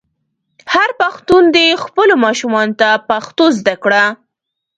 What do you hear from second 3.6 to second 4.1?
کړه.